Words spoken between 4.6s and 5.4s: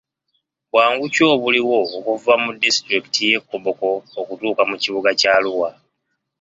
mu kibuga kya